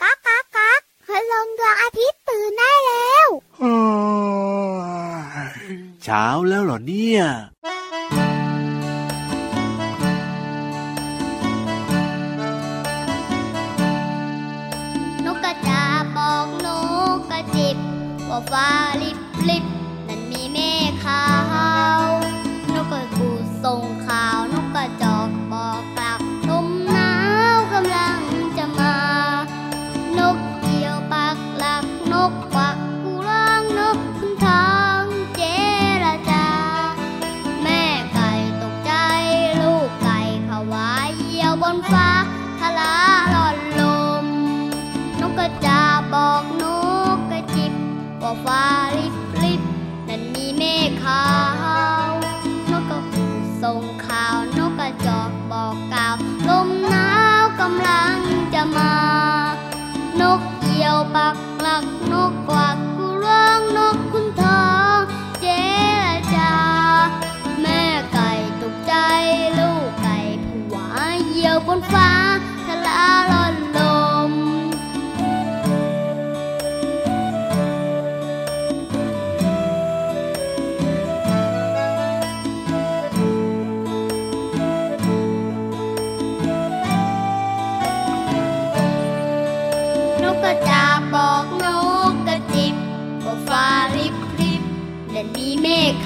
[0.00, 3.28] ก๊ากก๊ากก๊ากพลงดวงอาทิตย์ตื่นได้แล้ว
[6.02, 7.22] เช้าแล้วเหรอเนี่ย
[15.24, 15.82] นกกระจา
[16.16, 16.68] บอกน
[17.16, 17.78] กกระจิบ
[18.28, 18.68] ว่าฟ้า
[19.02, 19.64] ลิบลิบ
[20.08, 20.58] นั้นมีเม
[20.88, 21.22] ฆขา
[21.52, 21.57] ว
[51.08, 51.37] เ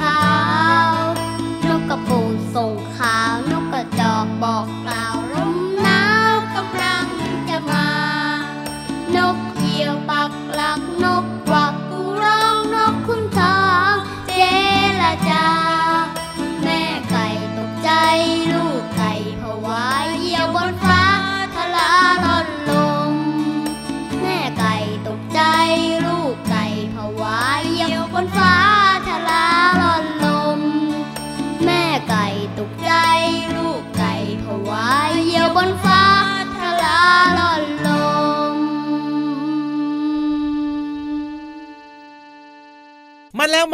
[0.01, 0.23] ขา
[0.99, 1.01] ว
[1.69, 2.21] นกกระปู
[2.55, 2.73] ส่ง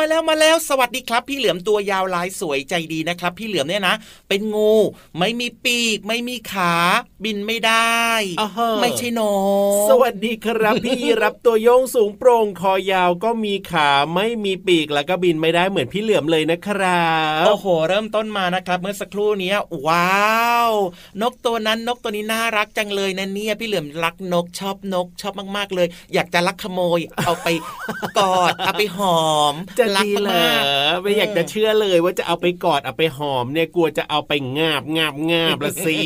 [0.08, 3.94] แล้วมาแล้วมาแล้วสวัสดีครับ พี่เหลือมตัวยาวลายสวยใจดีนะครับ พี่เหลือมเนี่ยนะ
[4.28, 4.74] เป็นงู
[5.18, 6.74] ไม่มีปีก ไม่มีขา
[7.24, 8.02] บินไม่ได้
[8.40, 9.22] อ้าวเหรอไม่ใช่น
[9.70, 17.08] กสวัสดีครับ พี่ยีรับตัวโยงสูงโปร่งคอยาวก็มีขาไม่มีปีกแล้วก็บินไม่ได้เหมือนพี่เหลือมเลยนะครั
[17.42, 20.18] บโอ้โห เริ่มต้นมานะครับ เมื่อสักครู่เนี้ยว้า
[20.70, 20.72] ว
[21.22, 27.48] นกตัวนั้นนกตัวนี้น่ารักจังเลยนะเนี่ยพี่เหลือมรักนกชอบนกชอบมาก ๆเลย อยากจะลักขโมย เอาไป
[28.18, 35.98] กอดเอาไปหอมจะรักดีเหรอมากๆไม่อยากจะเชื่อเลยว่าจะเอาไปกอดเอาไปหอมเนี่ยกลัวจะเอาไปงาบงาบงาบละสิ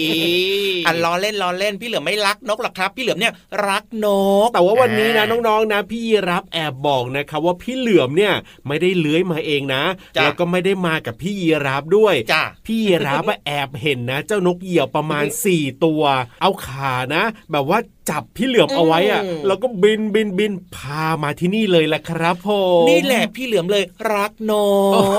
[0.87, 3.33] อันล้อเล่นล้อเล่นพี่เหลือมไม่รักนกหรอกครับ พี่เหลือมเนี่ย
[3.69, 4.07] รักน
[4.47, 8.35] ก แต่ว่าวันนี้นะน้องๆนะ พี่ยีรับแอบบอกนะครับว่าพี่เหลือมเนี่ย
[8.67, 9.83] ไม่ได้เลื้อยมาเองนะ
[10.17, 16.03] จ้ะแล้วก็ไม่ได้มากับพี่ยีรับด้วยจ้ะพี่ยีรับอะแอบเห็นนะ เจ้านกเหยี่ยวประมาณ4ตัว
[16.43, 17.79] เอาขานะ แบบว่า
[18.11, 22.49] จับพี่เหลือมเอาไว้อะอืมแล้วก็บินบินบินพามาที่นี่เลยแหละครับผ
[22.83, 24.53] มนี่แหละพี่เหลือมเลยรักน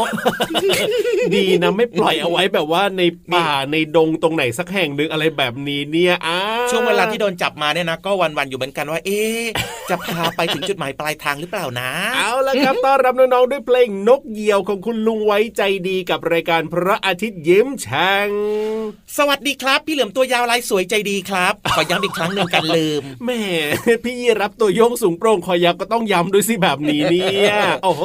[0.03, 0.05] ก
[1.35, 3.01] ดีนะไม่ปล่อยเอาไว้แบบว่าใน
[3.33, 6.39] ป่าในดงตรงไหนสักแห่งหนึ่งอะไรแบบนี้เนี่ยอ้า
[6.69, 9.43] ช่วงเวลาที่โดนจับมาเนี่ยนะ ก็วันๆอยู่เหมือนกันว่า เอ๊ะ
[9.89, 18.29] จะพาไปถึงจุดหมายปลายทางหรือเปล่านะ เอาละครับต้อนรับน้องๆด้วยเพลงนกเหยี่ยวของคุณลุงไว้ใจดีกับรายการพระอาทิตย์ยิ้มแฉ่ง
[19.17, 23.41] สวัสดีครับ พี่เหลือมตัวยาวลายสวยใจดีครับขอย้ำอีกครั้งหนึ่งกันลืมแหม่
[24.05, 27.53] พี่รับตัวโยงสูงโปร่งคอยาวก็ต้องย้ำด้วยสิแบบนี้เนี่ย
[27.83, 28.03] โอ้โห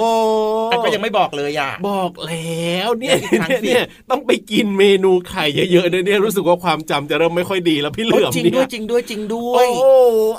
[0.73, 9.83] อันก็ยังไม่บอกเลยอะบอกแล้วเนี่ยอีกครั้งสิเนี่ยต้องไปกินเมนูไข่เยอะๆเนี่ยเนี่ยรู้สึกว่าความจำจะเริ่มไม่ค่อยดีแล้วพี่เหลือมจริงเนี่ด้วยยจริงด้วยจริงด้วโอ้ยโห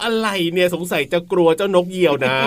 [0.03, 2.37] อะไรเนี่ยสงสัยจะกลัวเจ้านกเหยี่ยวนะ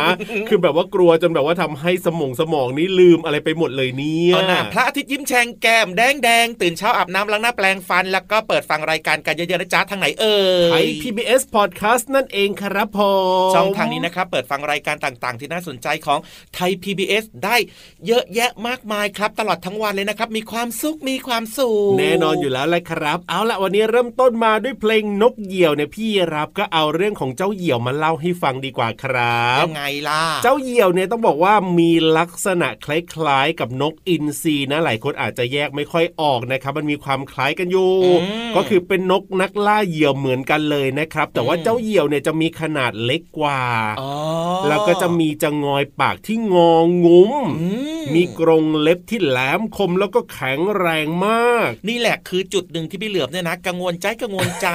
[0.49, 10.37] คือแบบว่ากลัวจนแบบว่าทำให้สมองสมองนี่ลืมอะไรไปหมดเลยเนี่ยเอาหน่าพระอาทิตย์ยิ้มแฉ่งแก้มแดงแดงตื่นเช้าอาบน้ำล้างหน้าแปลงฟัน แล้วก็เปิดฟังรายการกันเยอะๆนะจ๊ะทางไหนเอ่
[10.73, 11.72] ไทยย PBS Podcast
[12.15, 13.01] นั่นเองครับผ
[13.49, 16.19] มช่องทางนี้นะครับเปิดฟังรายการต่างๆ ที่น่าสนใจของ
[16.55, 17.57] ไทย PBS ได้
[18.07, 38.11] เยอะแยะมากมายครับ ตลอดทั้งวันเลยนะครับ มีความสุขมีความสุขแน่นอนอยู่แล้วแหละครับ เอาละวันนี้เริ่มต้นมาด้วยเพลงนกเหยี่ยวเนี่ยพี่รับก็เอาเรื่องของเจ้าเหยี่ยวมาเล่าให้ฟังดีกว่าครับยังไงล่ะเจ้าเหยี่ยวเนี่ยต้องบอกว่ามีลักษณะคล้ายๆกับนกอินทรีนะหลายคนอาจจะแยกไม่ค่อยออกนะครับ มันมีความคล้ายกันอยู่อื
[38.51, 43.63] มก็คือเป็นนกนักล่าเหยี่ยวเหมือนกันเลยนะครับ แต่ว่าอืมเจ้าเหยี่ยวเนี่ยจะมีขนาดเล็กกว่า
[44.01, 44.11] อ๋อ
[44.69, 46.75] แล้วก็จะมีจะงอยปากที่งอ
[47.05, 47.69] งุ้มอื
[48.15, 54.69] มีกรงเล็บที่แหลมคมแล้วก็แข็งแรงมาก นี่แหละคือจุดหนึ่งที่พี่เหลือมเนี่ยนะกังวลใจกังวลใจ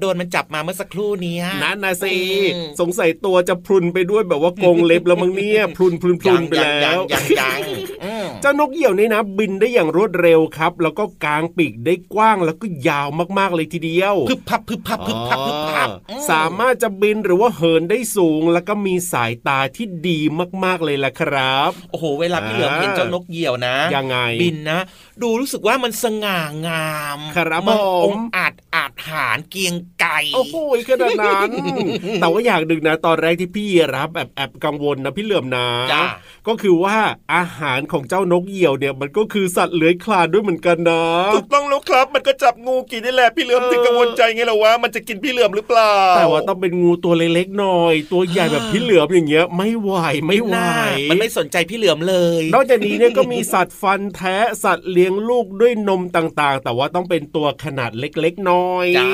[0.00, 2.14] โดรมันจับมาเมื่อสักครู่เนี้ยนั่นนะสิ
[2.54, 7.60] อืมสงสัยตัวจะพรุนไปด้วยแบบว่ากรงเล็บแล้วมั้งเนี่ยพรุนพรุนพรุนไปแล้วยังยังยัง
[8.04, 20.20] อืมเจ้านกเหยี่ยวนี่นะ บินได้อย่างรวดเร็วครับ แล้วก็กางปีกได้กว้างแล้วก็ยาวมากๆเลยทีเดียวพึบพับพึบพับพึบพับพึบพับอ๋อสามารถจะบินหรือว่าเหินได้สูง แล้วก็มีสายตาที่ดี
[20.64, 24.80] มากๆเลยล่ะครับ โอ้โห เวลาพี่เหลือมอ่าเห็นเจ้านกเหยี่ยวนะ ยังไง บินนะ
[25.22, 30.56] ดูรู้สึกว่ามันสง่างามครับมันผมองอาจอาจหารเกรียงไก่โอ้โห
[30.88, 31.50] ขนาดนั้น
[32.20, 33.66] แต่ว่าอย่างหนึ่งนะ ตอนแรกที่พี่
[33.96, 36.04] รับแอบแอบกังวลนะพี่เหลื่อมนะจ้า
[36.48, 36.96] ก็คือว่า
[37.34, 49.92] อาหารของเจ้านกเหยี่ยวเนี่ย มันก็คือสัตว์เลื้อยคลานด้วยเหมือนกันนะถูกต้องแล้วครับ มันก็จับงูกินนี่แหละพี่เหลือมเออถึงกังวลใจไงล่ะว่ามันจะกินพี่เหลือมหรือเปล่าแต่ว่าต้องเป็นงูตัวเล็กๆหน่อย ตัวใหญ่แบบพี่เหลือมอย่างเงี้ย ไม่ไหว
[50.26, 50.70] ไม่ไหวน่า
[51.10, 59.10] มันไม่สนใจพี่เหลือมเลย นอกจากนี้เนี่ยก็มีสัตว์ฟันแท้สัตว์เลี้ยงลูกด้วยนมต่างๆ แต่ว่าต้องเป็นตัวขนาดเล็กๆน้อยจ้า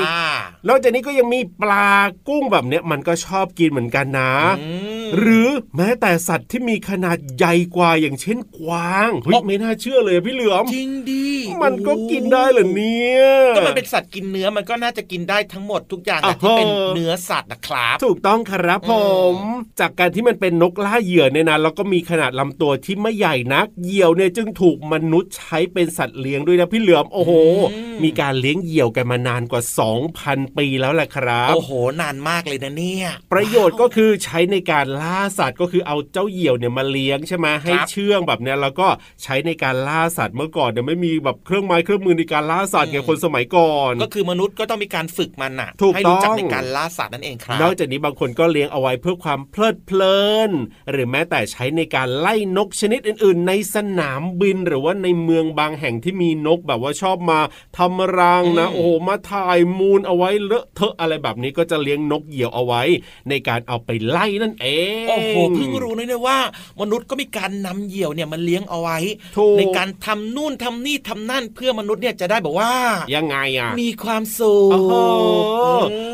[0.67, 1.91] นอกจากนี้ก็ยังมีปลา
[2.27, 11.25] กุ้งแบบเนี้ยมันก็ชอบกินเหมือนกันนะอืมหรือแม้แต่สัตว์ที่มีขนาดใหญ่กว่าอย่างเช่นกวางเฮ้ยอ๋อไม่น่าเชื่อเลยอะพี่เหลือมจริงดิ
[11.63, 13.23] มันก็กินได้เหรอเนี่ย
[13.55, 18.93] ก็มันเป็นสัตว์กินเนื้อมันก็น่าจะกินได้ทั้งหมดทุกอย่างอะอะที่เป็นเออเนื้อสัตว์นะครับ ถูกต้องครับผ
[19.33, 19.35] ม
[19.79, 27.31] จากการที่มันเป็นนกล่าเหยื่อเนี่ยนะแล้วก็มีขนาดลำตัวที่ไม่ใหญ่นักเหยี่ยวเนี่ยจึงถูกมนุษย์ใช้เป็นสัตว์เลี้ยงด้วยนะพี่เหลือมโอ้โห
[27.73, 29.61] อืมมีการเลี้ยงเหยี่ยวกันมานานกว่า
[30.09, 38.87] 2,000 ปีแล้วแหละครับโอ้โห นานมากเลยนะเนี่ย ประโยชน์ก็คือใช้ในการล่าสัตว์ก็คือเอาเจ้าเหยี่ยวเนี่ยมาเลี้ยงใช่ไหมให้เชื่องแบบเนี้ยแล้วก็
[39.23, 50.19] ใช้ในการล่าสัตว์เมื่อก่อนเนี่ยไม่มีแบบเครื่องไม้เครื่องมือในการล่าสัตว์ไงคนสมัยก่อน ก็คือมนุษย์ก็ต้องมีการฝึกมันน่ะถูกให้รู้จักต้องในการล่าสัตว์นั่นเองครับ นอกจากนี้บางคนก็เลี้ยงเอาไว้เพื่อความเพลิดเพลิ
[50.49, 50.51] น
[50.91, 57.39] หรือแม้แต่ใช้ในการไล่นกชนิดอื่น ๆ ในสนามบินหรือว่าในเมืองบางแห่งที่มีนกแบบว่าชอบมา
[57.77, 62.81] ทำรังนะอืมโอ้โหมาถ่ายมูลเอาไว้เลอะเทอะอะไรแบบนี้ก็จะเลี้ยงนกเหยี่ยวเอาไว้
[63.29, 64.67] ในการเอาไปไล่นั่นเอ
[65.03, 66.39] งโอ้โหเพิ่งรู้นะเนี่ยว่า
[66.81, 68.97] มนุษย์ก็มีการนำเหยี่ยวเนี่ยมาเลี้ยงเอาไว้
[69.37, 72.71] ถูกในการทำนู่นทำนี่ทำนั่นเพื่อมนุษย์เนี่ยจะได้แบบว่า
[73.15, 74.93] ยังไงอะมีความสุขโอ้โห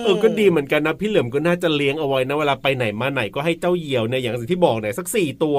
[0.03, 5.57] เออก็ดีเหมือนกันนะพี่เหลิมก็น่าจะเลี้ยงเอาไว้นะเวลาไปไหนมาไหนก็ให้เจ้าเหยี่ยวเนี่ยอย่างที่บอกเนี่ยสักสี่ตัว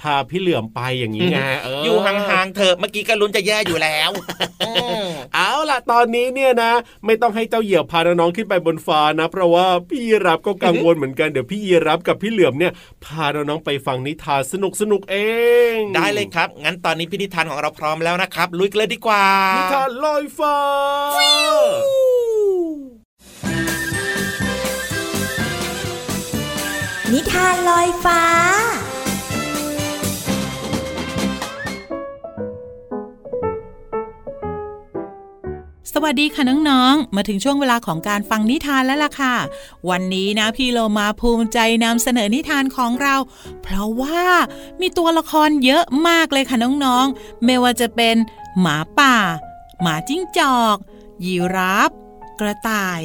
[0.00, 4.10] พาพี่เหลือมไปอย่างนี้ไงเออออยู่ห่างๆเถอะเมื่อกี้ก็ลุ้นจะแย่อยู่แล้ว
[4.66, 4.72] อื
[5.02, 6.72] มเอาล่ะตอนนี้เนี่ยนะ
[7.06, 12.72] ไม่ต้องให้เจ้าเหยี่ยวพาน้องๆขึ้นไปบนฟ้านะ เพราะว่าพี่ยีรับก็กังวลเหมือนกันเดี๋ยวพี่ยีรับกับพี่เหลือมเนี่ย
[13.04, 15.16] พาน้องๆไปฟังนิทานสนุกสนุกๆเอ
[15.76, 19.24] ง ได้เลยครับ งั้นตอนนี้พินิธานของเราพร้อมแล้วนะครับ ลุยกันเลยดีกว่า
[19.56, 20.56] นิทานลอยฟ้า
[27.14, 28.22] นิทานลอยฟ้า
[35.92, 39.34] สวัสดีค่ะน้องๆ มาถึงช่วงเวลาของการฟังนิทานแล้วล่ะค่ะ
[39.90, 43.16] วันนี้นะพี่โลมาภูมิใจนำเสนอนิทานของเรา
[43.62, 44.22] เพราะว่า
[44.80, 48.16] มีตัวละครเยอะมากเลยค่ะน้องๆ ไม่ว่าจะเป็น
[48.60, 49.16] หมาป่า
[49.80, 50.76] หมาจิ้งจอก
[51.24, 51.90] ยีราฟ
[52.40, 53.00] กระต่าย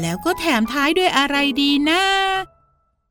[0.00, 2.02] แล้วก็แถมท้ายด้วยอะไรดีนะ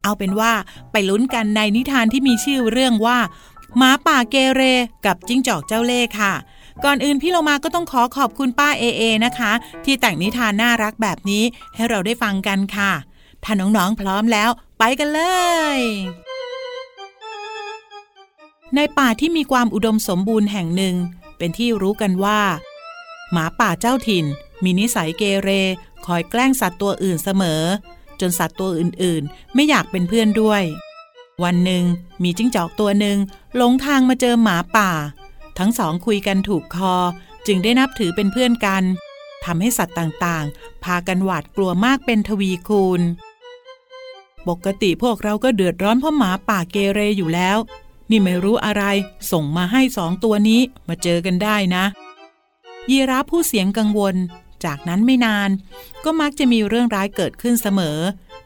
[0.03, 0.51] เอาเป็นว่า
[0.91, 3.17] ไปลุ้นกันในนิทานที่มีชื่อเรื่องว่า
[3.77, 4.61] หมาป่าเกเร
[5.05, 6.33] กับจิ้งจอกเจ้าเล่ห์ค่ะ
[6.83, 9.51] ก่อนอื่นพี่โลมาก็ต้องขอขอบคุณป้าเอเอนะคะ
[9.85, 11.43] ที่แต่งนิทานน่ารักแบบนี้
[11.75, 12.91] ให้เราได้ฟังกันค่ะ
[13.43, 14.49] ถ้าน้องๆพร้อมแล้ว
[14.79, 15.21] ไปกันเล
[15.77, 15.79] ย
[18.75, 20.95] ในป่าที่มีความอุดมสมบูรณ์แห่งหนึ่ง
[21.37, 22.39] เป็นที่รู้กันว่า
[23.31, 24.25] หมาป่าเจ้าถิ่น
[24.63, 25.49] มีนิสัยเกเร
[26.05, 27.63] คอยแกล้งสัตว์ตัวอื่นเสมอ
[28.21, 30.63] จนสัตว์ตัวอื่นๆ ไม่อยากเป็นเพื่อนด้วย
[31.43, 31.83] วันหนึ่ง
[32.23, 33.17] มีจิ้งจอกตัวหนึ่ง
[33.55, 34.91] หลงทางมาเจอหมาป่า
[35.57, 36.95] ทั้งสองคุยกันถูกคอ
[37.47, 38.83] จึงได้นับถือเป็นเพื่อนกัน
[39.45, 43.01] ทำให้สัตว์ต่างๆ พากันหวาดกลัวมากเป็นทวีคูณ
[44.47, 47.57] ปกติพวกเราก็เดือดร้อนเพราะหมาป่าเกเรอยู่แล้ว
[48.09, 48.83] นี่ไม่รู้อะไร
[49.31, 51.85] ส่งมาให้สองตัวนี้มาเจอกันได้นะ
[52.91, 54.15] ยีราฟผู้เสียงกังวล
[54.65, 55.49] จากนั้นไม่นาน
[56.03, 57.99] ก็มักจะมีเรื่องร้ายเกิดขึ้นเสมอ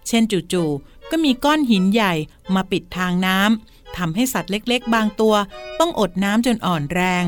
[0.08, 2.14] เช่นจู่ๆก็มีก้อนหินใหญ่
[2.56, 5.36] มาปิดทางน้ำทำให้สัตว์เล็กๆ บางตัว
[5.80, 7.26] ต้องอดน้ำจนอ่อนแรง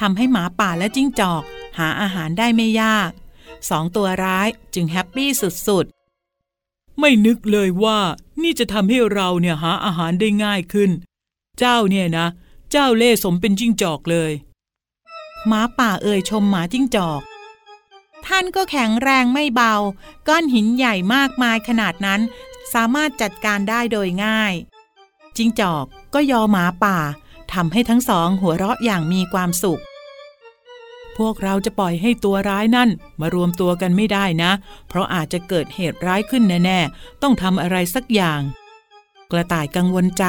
[0.00, 1.42] ทำให้หมาป่าและจิ้งจอก
[1.78, 3.10] หาอาหารได้ไม่ยาก
[3.68, 7.98] สองตัวร้ายจึงแฮปปี้สุดๆ ไม่นึกเลยว่า
[8.42, 10.90] นี่จะทำให้เราเนี่ยหาอาหารได้ง่ายขึ้น
[11.58, 12.26] เจ้าเนี่ยนะ
[12.70, 14.32] เจ้าเล่สมเป็นจิ้งจอกเลย
[15.46, 17.20] หมาป่าเอ่ยชมหมาจิ้งจอก
[18.28, 19.74] ท่านก็แข็งแรงไม่เบา
[20.28, 22.20] ก้อนหินใหญ่มากมายขนาดนั้น
[22.72, 24.54] สามารถจัดการได้โดยง่าย
[25.36, 26.98] จิงจอกก็ยอหมาป่า
[27.52, 29.82] ทำให้ทั้งสองหัวเราะอย่างมีความสุข
[31.16, 34.52] พวกเราจะปล่อยให้ตัวร้ายนั่น มารวมตัวกันไม่ได้นะ
[34.88, 38.40] เพราะอาจจะเกิดเหตุร้ายขึ้นแน่ๆ ต้องทำอะไรสักอย่าง
[39.30, 40.24] กระต่ายกังวลใจ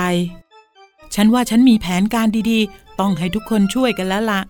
[1.15, 4.41] ฉันว่าฉันมีแผนการดีๆ ต้องให้ทุกคนช่วยกันแล้วละ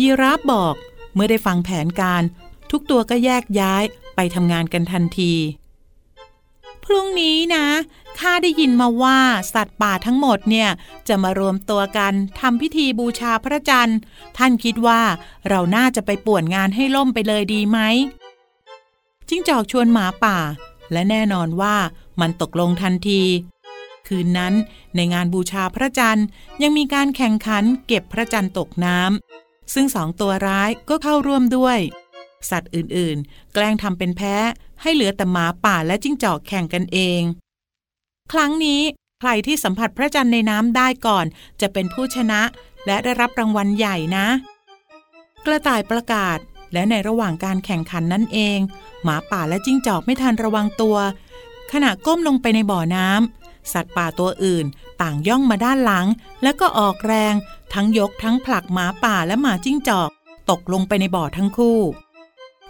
[0.00, 0.74] ยีราฟบอก
[1.14, 2.22] เมื่อได้ฟังแผนการ
[2.70, 3.84] ทุกตัวก็แยกย้าย
[4.16, 5.32] ไปทำงานกันทันที
[6.84, 7.66] พรุ่งนี้นะ
[8.18, 9.18] ข้าได้ยินมาว่า
[9.54, 10.68] สัตว์ป่าทั้งหมดเนี่ย
[11.08, 13.98] จะมารวมตัวกันทำพิธีบูชาพระจันทร์
[14.38, 15.00] ท่านคิดว่า
[15.48, 17.78] เราน่าจะไปป่วนงานให้ล่มไปเลยดีไหม
[19.28, 20.38] จิ้งจอกชวนหมาป่า
[20.92, 21.76] และแน่นอนว่า
[22.20, 23.22] มันตกลงทันที
[24.06, 24.54] คืนนั้น
[24.96, 26.26] ในงานบูชาพระจันทร์
[26.62, 31.78] ยังมีการแข่งขันเก็บพระจันทร์ตกน้ำซึ่งสองตัวร้ายก็เข้าร่วมด้วย
[32.50, 34.34] สัตว์อื่นๆ แกล้งทำเป็นแพ้
[34.82, 37.22] ให้เหลือแต่หมาป่าและจิ้งจอกแข่งกันเอง
[38.32, 38.82] ครั้งนี้
[39.20, 41.26] ใครที่สัมผัสพระจันทร์ในน้ำได้ก่อน
[41.60, 42.40] จะเป็นผู้ชนะ
[42.86, 44.26] และได้รับรางวัลใหญ่นะ
[45.46, 46.38] กระต่ายประกาศ
[46.72, 48.58] และในระหว่างการแข่งขันนั่นเอง
[49.02, 50.96] หมาป่าและจิ้งจอกไม่ทันระวังตัว
[51.72, 54.66] ขณะก้มลงไปในบ่อน้ำสัตว์ป่าตัวอื่น
[55.02, 56.06] ต่างย่องมาด้านหลัง
[56.42, 57.34] แล้วก็ออกแรง
[57.74, 60.10] ทั้งยกทั้งผลักหมาป่าและหมาจิ้งจอก
[60.50, 61.78] ตกลงไปในบ่อทั้งคู่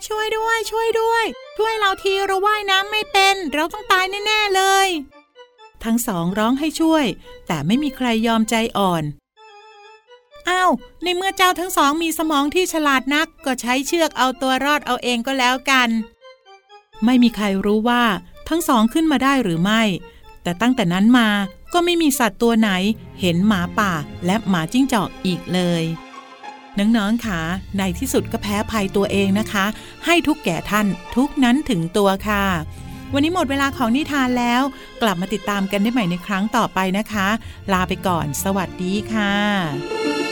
[0.07, 1.25] ช่วยด้วย ช่วยด้วย
[1.57, 4.89] ช่วยเราทีเราว่ายน้ำไม่เป็น เราต้องตายแน่ๆเลย
[5.85, 7.05] ทั้งสองร้องให้ช่วย
[7.47, 9.05] แต่ไม่มีใครยอมใจอ่อน
[10.49, 10.71] อ้าว
[11.03, 15.89] ในเมื่อเจ้าทั้งสองมีสมองที่ฉลาดนักก็ใช้เชือกเอาตัวรอดเอาเองก็แล้วกัน
[17.05, 18.05] ไม่มีใครรู้ว่า
[18.49, 19.83] ทั้งสองขึ้นมาได้หรือไม่
[20.43, 21.29] แต่ตั้งแต่นั้นมา
[21.73, 22.71] ก็ไม่มีสัตว์ตัวไหน
[23.21, 23.93] เห็นหมาป่า
[24.27, 25.85] และหมาจิ้งจอกอีกเลย
[26.81, 27.41] น้องๆค่ะ
[27.79, 29.65] ในที่สุดก็แพ้ภัยตัวเองนะคะ
[30.07, 32.45] ให้ทุกแก่ท่านทุกนั้นถึงตัวค่ะ
[33.15, 34.63] วันนี้หมดเวลาของนิทานแล้ว
[35.03, 37.29] กลับมาติดตามกันได้ใหม่ในครั้งต่อไปนะคะ
[37.73, 40.28] ลาไปก่อน สวัสดีค่ะ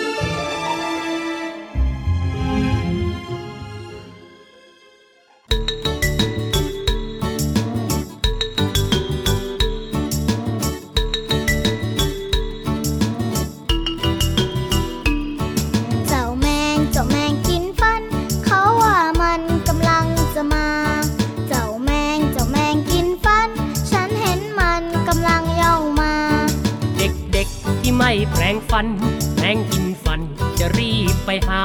[28.08, 28.86] ไม่แปลงฟัน
[29.34, 30.20] แปลงกินฟัน
[30.58, 31.62] จะรีบไปหา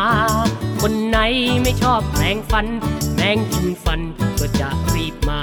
[0.82, 1.18] คนไหน
[1.62, 2.66] ไม่ชอบแปลงฟัน
[3.14, 4.00] แปลงกินฟัน
[4.40, 5.42] ก็จะรีบมา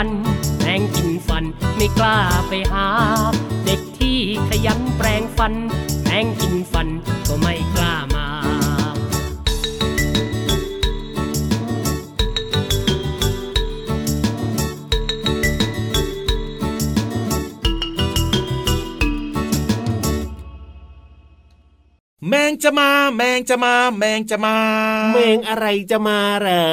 [0.00, 0.14] ฟัน
[0.58, 1.44] แปรงกินฟัน
[1.76, 2.16] ไม่กล้า
[2.48, 2.86] ไปหา
[3.64, 5.52] เด็กที่ขยันแปรงฟัน
[6.02, 6.88] แปรงกินฟัน
[7.28, 7.54] ก็ไม่
[22.28, 24.56] แมงจะมา แมงจะมา แมงจะมา
[25.14, 26.64] แมงอะไรจะมาเหรอ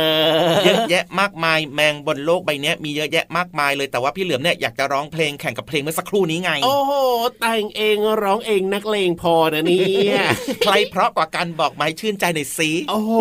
[0.65, 6.91] เยอะแยะมากมาย แมงบนโลกใบเนี้ยมีเยอะแยะมากมายเลยแต่ว่าพี่เหลือมเนี่ยอยากจะร้องเพลงแข่งกับเพลงเมื่อสักครู่นี้ไง โอ้โห
[7.39, 10.17] แต่งเองร้องเองนักเลงพอนะเนี่ย
[10.61, 13.11] ใครเพราะกว่ากันบอกไม้ชื่นใจหน่อยสิโอ้โห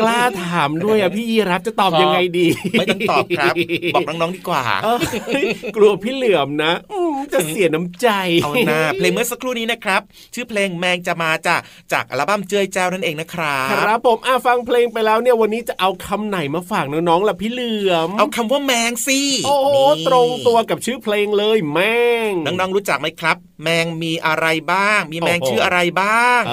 [0.00, 2.46] กล้าถามด้วยอะพี่ยีรับจะตอบยังไงดี
[2.78, 3.54] ไม่ต้องตอบครับ
[3.94, 5.44] บอกน้องๆดีกว่าเอ้ย
[5.76, 8.08] กลัวพี่เหลือมนะอืมจะเสียน้ำใจ
[8.42, 10.02] เอาหน้าเพลงเมื่อสักครู่นี้นะครับ
[10.34, 11.55] ชื่อเพลงแมงจะมาจ้ะ
[11.92, 21.98] จากอัลบั้มเจยเจ้านั่นเองนะครับครับผมอะฟังเพลงไปแล้วเนี่ยวันนี้จะเอาคำไหนมาฝากน้องๆล่ะพี่เหลือม เอาคำว่าแมงสิโอ้โหนี่ตรงตัวกับชื่อเพลงเลยแม่
[22.30, 26.52] งน้องๆรู้จักไหมครับแมงมีอะไรบ้าง มีแมงโอ้โหชื่ออะไรบ้างเอ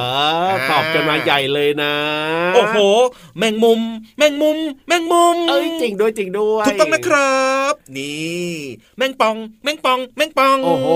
[0.52, 1.96] อตอบกันมาใหญ่เลยนะ
[2.56, 2.78] โอ้โห
[3.38, 3.82] แมงมุม
[4.18, 4.58] แมงมุม
[4.88, 8.52] แมงมุม เอ้ยจริงด้วยจริงด้วยถูกต้องนะครับ นี่
[8.98, 10.90] แมงปอง แมงปอง แมงปอง โอ้โห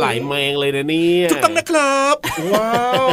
[0.00, 2.16] หลายแมงเลยนะเนี่ยถูกต้องนะครับ
[2.52, 2.70] ว้า
[3.06, 3.08] ว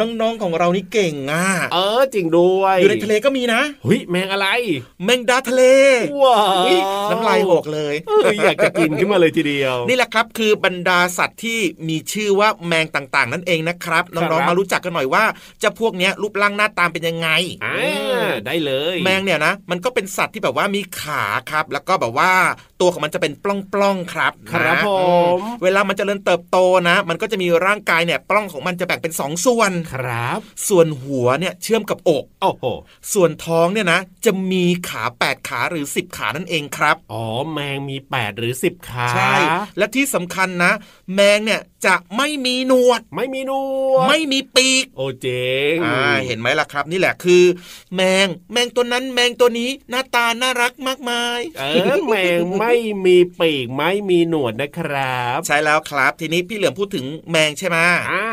[0.00, 4.48] น้องๆของเรานี่เก่งอะ เออจริงด้วยอยู่ในทะเลก็มีนะเฮ้ยแมงอะไร
[5.04, 5.62] แมงดาทะเล
[6.22, 11.58] ว้าอุ๊ยวน้ำลายหกเลยเอออยากจะกินขึ้นมาเลยทีเดียว นี่แหละครับคือบรรดาสัตว์ที่
[11.88, 15.24] มีชื่อว่าแมงต่างๆ นั่นเองนะครับครัน้องบๆมารู้จักกันหน่อยว่า
[15.60, 17.28] เจะพวกเนี้ยรูปร่างหน้าตามเป็นยังไง
[17.64, 22.32] อ่าได้เลย แมงเนี่ยนะ มันก็เป็นสัตว์ที่แบบว่ามีขาครับ แล้วก็แบบว่า
[22.80, 23.46] ตัวของมันจะเป็นป
[23.80, 26.58] ล้องๆครับครับนะผอืมเวลามันจเจริญเติบโต
[26.88, 32.64] นะ มันก็จะมีร่างกายเนี่ยปล้องของมันจะแบ่งเป็นสองส่วนครับ ส่วนหัวเนี่ยเชื่อมกับอกโอ้โห
[33.12, 39.34] ส่วนท้องเนี่ยนะ จะมีขา 8 ขาหรือ 10 ขานั่นเองครับอ๋อแมงมี 8 หรือ 10 ขาใช่
[39.78, 40.72] และที่สำคัญนะ
[41.14, 43.52] แมงเนี่ยจะไม่มีหนวด ไม่มีหน
[43.94, 47.44] วด ไม่มีปีก โอ้เจ๋งอ่าเห็นไหมล่ะครับ นี่แหละคือ
[47.94, 52.74] แมงแมงตัวนั้นแมงตัวนี้หน้าตาน่ารักมากมายเออแมงไม่
[53.06, 57.78] มีปีกไม่มีหนวดนะครับ ใช่แล้วครับ ทีนี้พี่เหลือมพูดถึงแมงใช่ไหม
[58.12, 58.26] อ่า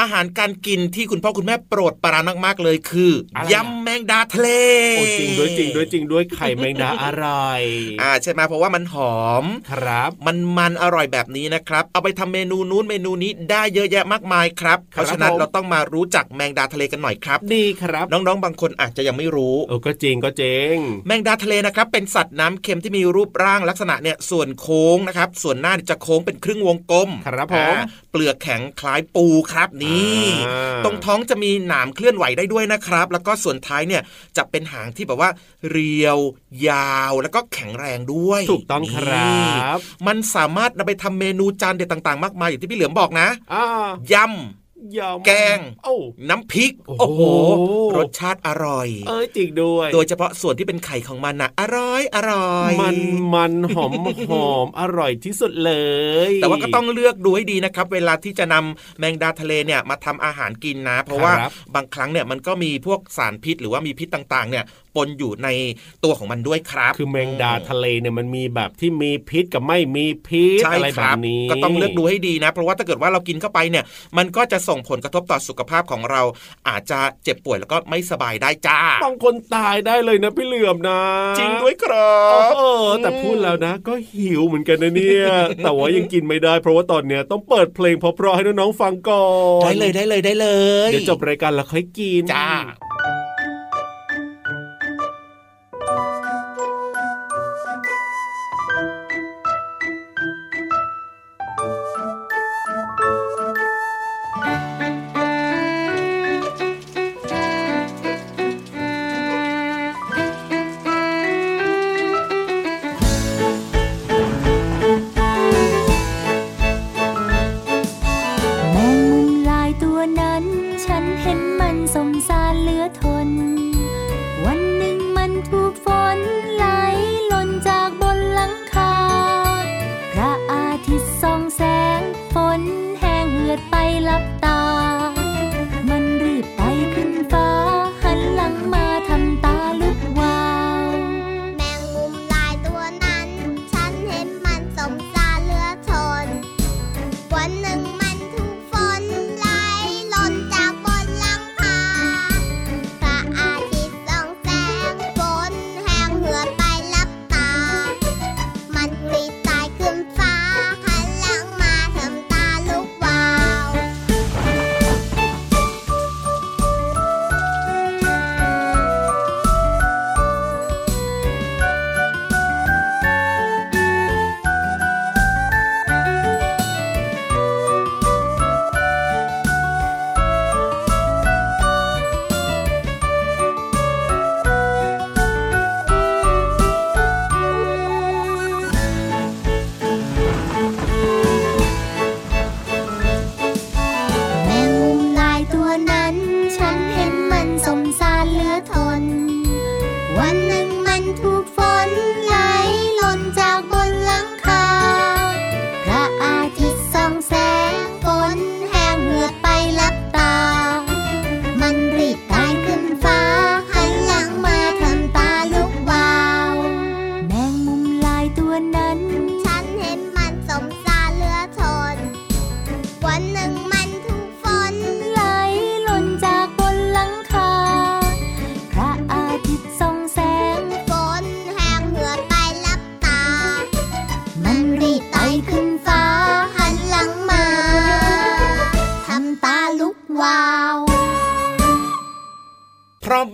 [0.00, 4.48] อาหารการกินที่คุณพ่อคุณแม่โปรดปรานมากๆเลยคืออะไรยำแมงดาทะเล
[4.96, 7.62] โอ้จริงด้วยจริงด้วยจริงด้วยไข่แมงดาอร่อย
[8.02, 20.74] อ่าใช่ไหมเพราะว่ามันหอมครับ มันมันอร่อยแบบนี้นะครับ เอาไปทำเมนูนู้นเมนูนี้ได้เยอะแยะมากมายครับ เพราะฉะนั้นผมเราต้องมารู้จักแมงดาทะเลกันหน่อยครับดีครับ น้องๆ บางคนอาจจะยังไม่รู้โอ้ก็จริงก็จริง
[21.06, 29.89] แมงดาทะเลนะครับเป็นสัตว์น้ำเค็มที่มีรูปร่างลักษณะเนี่ยส่วนโค้งนะครับส่วนหน้าจะโค้งเป็นครึ่งวงกลมครับผมอ่าเปลือกแข็งคล้ายปูครับนี่
[30.48, 34.02] อ่าตรงท้องจะมีหนามเคลื่อนไหวได้ด้วยนะครับ แล้วก็ส่วนท้ายเนี่ย
[34.36, 35.30] จะเป็นหางที่แบบว่า
[35.70, 36.18] เรียว
[36.68, 39.48] ยาวแล้วก็แข็งแรงด้วย ถูกต้องครับนี่
[40.06, 44.59] มันสามารถนำไปทำเมนูจานเด็ดต่าง ๆ มากมายอย่างที่พี่เหลือมบอกนะอ่ายำ
[44.98, 45.96] ยำแกงโอ้
[46.28, 47.22] น้ำพริก โอ้โอ้โห
[47.90, 52.96] โห รสชาติอร่อย เอ้ยจริงด้วย โดยเฉพาะส่วนที่เป็นไข่ของมันนะอร่อยอร่อย มัน
[53.34, 53.92] มันหอม
[54.30, 55.72] หอมอร่อยที่สุดเล
[56.28, 65.48] ย แต่ว่าก็ต้องเลือกดูให้ดีนะครับ เวลาที่จะนำแมงดาทะเลเนี่ยมาทำอาหารกินนะ เพราะว่าครับบางครั้งเนี่ยมันก็มีพวกสารพิษหรือว่ามีพิษต่างๆเนี่ยปนอยู่ใน
[66.04, 73.84] ตัวของมันด้วยครับ คือแมงดาทะเลเนี่ยมันมีแบบที่มีพิษกับไม่มีพิษใช่อะไรคแบรับบนี้ก็ต้องเลือกดูให้ดีนะ เพราะว่าถ้าเกิดว่าเรากินเข้าไปเนี่ย
[74.16, 76.22] มันก็จะส่งผลกระทบต่อสุขภาพของเรา
[76.68, 81.00] อาจจะเจ็บป่วยแล้วก็ไม่สบายได้จ้าบางคนตายได้เลยนะพี่เหลือมนะ
[81.38, 82.54] จริงด้วยครัเอบ
[82.86, 85.26] อแต่พูดแล้วนะ ก็หิวเหมือนกันนะเนี่ย
[85.62, 89.26] แต่ว่ายังกินไม่ได้ เพราะว่าตอนเนี้ยต้องเปิดเพลงเพราะๆให้น้องๆฟังก่อ
[89.60, 90.48] นได้เลยได้เลยได้เล
[90.88, 92.48] ย เดี๋ยวจบรายการแล้วค่อยกินจ้า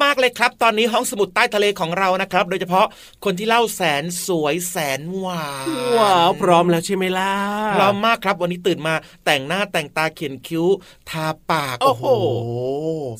[0.02, 2.86] มากๆเลยครับ ตอนนี้ห้องสมุดใต้ทะเลของเรานะครับ โดยเฉพาะ
[3.24, 5.66] คนที่เล่าแสนสวยแสนหวาน
[5.98, 7.32] ว้าวพร้อมแล้วใช่ไหมล่ะ
[7.76, 10.66] พร้อมมากครับ วันนี้ตื่นมาแต่งหน้าแต่งตาเขียนคิ้ว
[11.10, 12.04] ทาปาก โอ้โห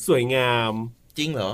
[0.07, 0.73] สวยงาม
[1.17, 1.51] จริงเหรอ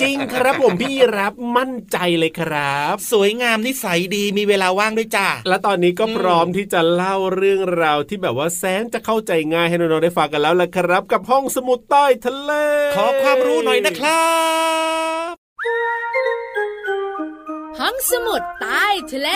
[0.00, 12.52] จริงครับผมพี่รับมั่นใจเลยครับ สวยงามนิสัยดีมีเวลาว่างด้วยจ้าและตอนนี้ก็พร้อมที่จะเล่าเรื่องราวที่แบบว่าแสนจะเข้าใจง่ายให้น้องๆได้ฟังกันแล้วล่ะครับ กับห้องสมุดใต้ทะเล
[12.96, 14.30] ขอความรู้หน่อยนะครั
[15.30, 15.32] บ
[17.80, 19.30] ห้องสมุดใต้ทะเล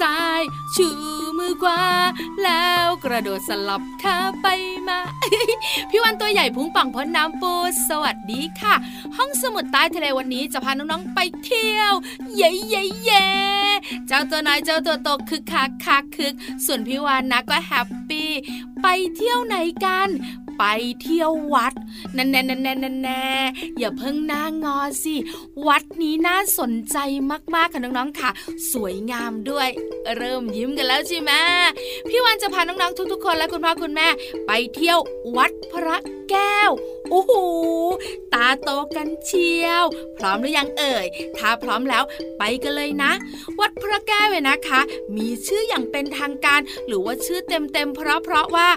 [0.00, 0.42] ซ้าย
[0.74, 0.88] ชู
[1.38, 1.82] มือขวา
[2.44, 4.46] แล้วกระโดดสลับขาไป
[4.88, 5.00] มา
[5.90, 7.52] พี่วาฬตัวใหญ่พุงป่องพ่นน้ำปู๊
[7.88, 8.74] สวัสดีค่ะ
[9.16, 11.92] ห้องสมุดใต้ทะเลวันนี้จะพาน้องๆไปเที่ยว
[12.36, 13.26] เย้เย้เย้
[14.06, 16.34] เจ้าตัวน้อยเจ้าตัวโตคึกคักคักคึก
[16.64, 18.30] ส่วนพี่วาฬนะก็แฮปปี้
[18.82, 18.86] ไป
[19.16, 20.08] เที่ยวไหนกัน
[20.62, 21.74] ไปเที่ยววัด
[22.14, 23.24] แน่แน่แน่แน่แน่แน่
[23.78, 25.14] อย่าเพิ่งหน้างอสิ
[25.66, 26.96] วัดนี้น่าสนใจ
[27.54, 28.30] มากๆค่ะน้องๆค่ะ
[28.72, 29.68] สวยงามด้วย
[30.16, 31.32] เริ่มยิ้มกันแล้วใช่ไหม
[32.08, 34.08] พี่วันจะพาน้องๆทุกๆ คนและคุณพ่อคุณแม่
[34.46, 34.98] ไปเที่ยว
[35.36, 35.96] วัดพระ
[36.30, 36.70] แก้ว
[37.10, 37.32] โอ้โห
[38.34, 39.84] ตาโตกันเชียว
[40.16, 42.02] พร้อมหรือยังเอ่ย ถ้าพร้อมแล้ว
[42.38, 43.12] ไปกันเลยนะ
[43.60, 44.80] วัดพระแก้วเนี่ยนะคะ
[45.16, 48.68] มีชื่ออย่างเป็นทางการ หรือว่าชื่อเต็มๆเพราะเพราะว่า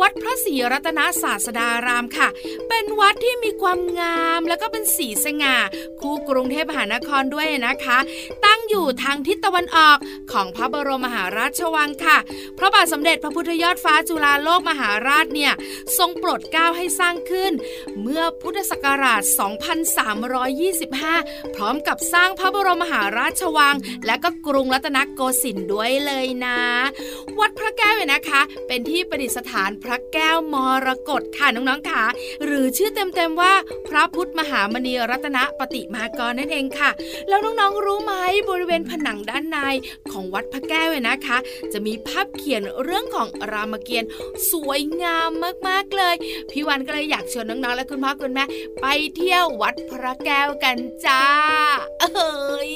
[0.00, 2.28] วัดพระศรีรัตนศาสดารามค่ะ
[2.68, 5.56] เป็นวัดที่มีความงามแล้วก็เป็นสีสง่า
[6.00, 7.98] คู่กรุงเทพมหานครด้วยนะคะ
[8.74, 9.98] อยู่ทางทิศตะวันออก
[10.32, 12.18] ของพระบรมมหาราชวังค่ะ
[12.58, 15.52] พระบาทสมเด็จพระพุทธยอดฟ้าจุฬาโลกมหาราชเนี่ย
[15.98, 17.52] ทรงโปรดเกล้าให้สร้างขึ้น
[18.02, 19.22] เมื่อพุทธศักราช
[20.58, 26.58] 2325 พร้อมกับสร้างพระบรมมหาราชวัง และก็กรุงรัตนโกสินทร์ด้วยเลยนะ
[27.38, 30.56] วัดพระแก้วเนี่ยนะคะ เป็นที่ประดิษฐานพระแก้วม
[30.86, 32.04] รกตค่ะน้องๆค่ะ
[32.44, 33.54] หรือชื่อเต็มๆว่า
[33.88, 36.90] พระพุทธมหามณีรัตนปฏิมากรนั่นเองค่ะ
[37.28, 38.14] แล้วน้องๆรู้ไหม
[38.50, 39.58] บริริเวณผนังด้านใน
[40.10, 41.38] ของวัดพระแก้วเนี่ยนะคะ
[41.72, 44.10] จะมีภาพเขียนเรื่องของรามเกียรติ์
[44.50, 45.30] สวยงาม
[45.68, 46.14] มากๆเลย
[46.50, 48.44] พี่วันก็เลยอยากชวนน้องๆและคุณพ่อคุณแม่
[48.80, 51.24] ไปเที่ยววัดพระแก้วกันจ้า
[52.00, 52.74] เอ้ย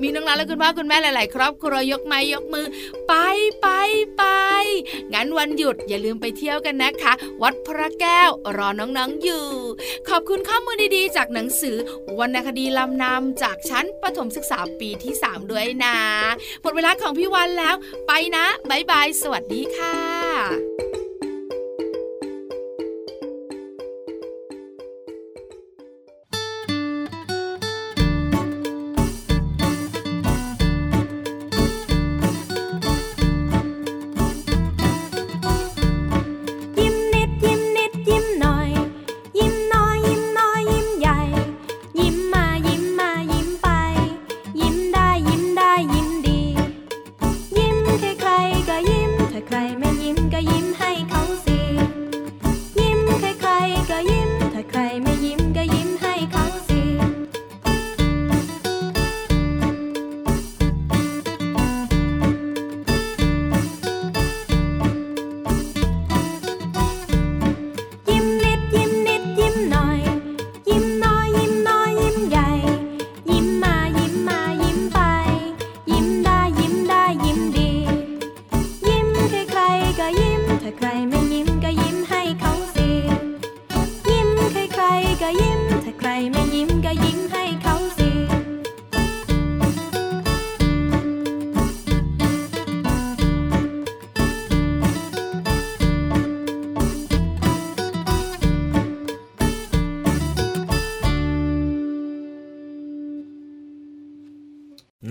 [0.00, 2.66] มีน้องๆและคุณพ่อคุณแม่หลาย ๆ ครอบครัวยกไม้ยกมือ
[3.08, 3.14] ไป
[3.60, 3.68] ไป
[4.16, 4.24] ไป
[5.12, 9.46] งั้นวันหยุดอย่าลืมไปเที่ยวกันนะคะ วัดพระแก้วรอน้องๆอยู่
[10.08, 11.76] ขอบคุณข้อมูลดีๆ จากหนังสือ
[12.18, 15.96] วรรณคดีลำนำจากชั้นประถมศึกษาปีที่ 3 ด้วยนะ
[16.62, 17.74] หมดเวลาของพี่วันแล้ว
[18.06, 20.89] ไปนะบายบาย สวัสดีค่ะ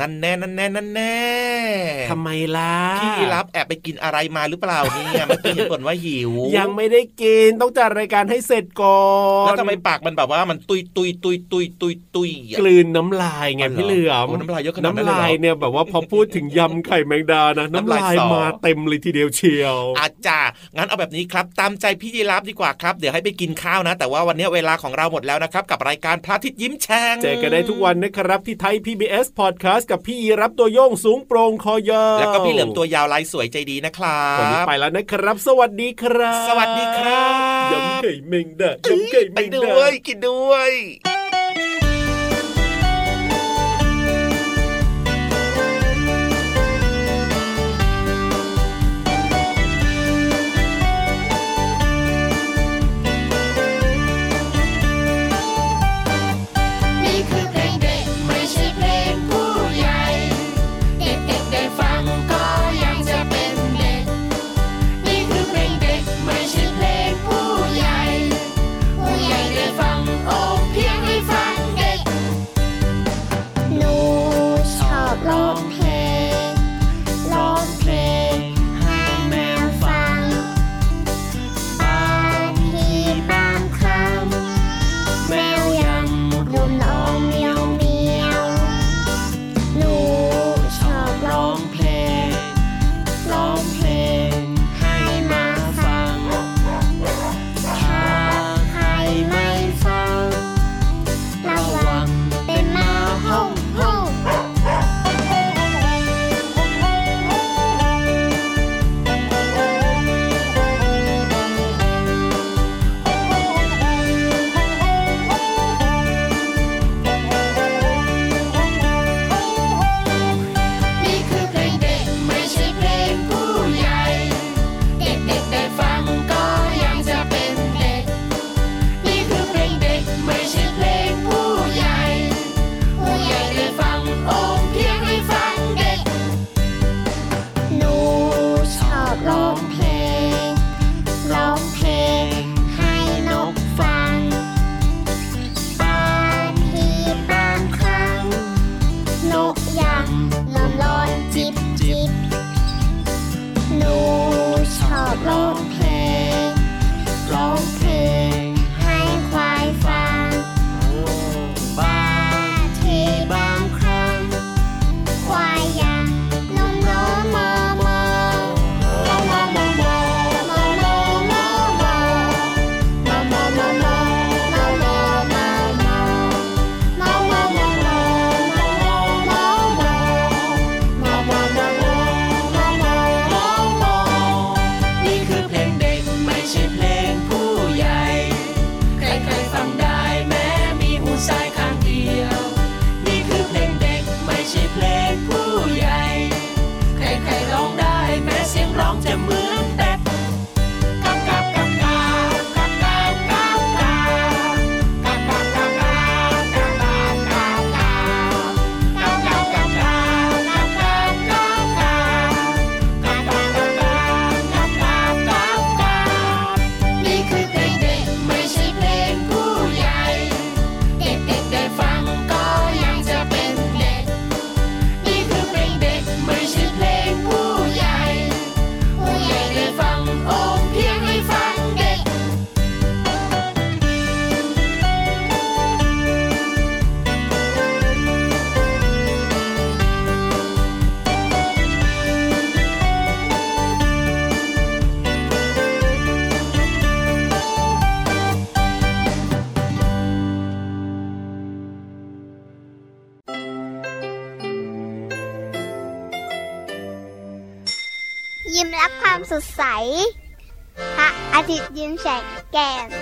[0.09, 1.17] นั่นแน่นั่นแน่นั่นแน่
[2.09, 9.01] ทำไมล่ะพี่รับแอบไปกินอะไรมาหรือเปล่าเนี่ยเมื่อกี้เห็นบ่นว่าหิว ยังไม่ได้กินต้องจัดรายการให้เสร็จก่อ
[9.43, 37.33] นแล้วทำไมปากมันแบบว่ามันตุยตุยตุยตุยตุยตุยอะกลืนน้ำลายไงอ๋อเหรอพี่เหลือมโอ้น้ำลายเยอะขนาดนั้นเลยเหรอน้ำลายเนี่ยแบบว่าพอพูดถึงยำไข่แมงดานะ น้ำน้ำลายลายสอมาเต็มเลยทีเดียวเชียวอาจารย์งั้นเอาแบบนี้ครับ ตามใจพี่ยีรับดีกว่าครับ เดี๋ยวให้ไปกินข้าวนะ แต่ว่าวันนี้เวลาของเราหมดแล้วนะครับ กับรายการพระอาทิตย์ยิ้มแฉ่งเจอกันได้ทุกวันนะครับที่ไทย PBS Podcast กับพี่ยีรับตัวโยงสูงโปร่งคอยาวแล้วก็พี่เหลือมตัวยาวลายสวยใจดีนะครัวันนี้บไปแล้วนะครับ สวัสดีครับ สวัสดีครับ
[37.73, 40.71] ยำไข่แมงดายำไข่แมไปงด้ดาวยกินด้วย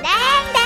[0.07, 0.57] รับค